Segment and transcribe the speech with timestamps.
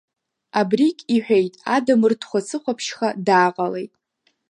[0.59, 3.93] Абригь иҳәеит, Адамыр дхәацы-хәаԥшьха дааҟалеит.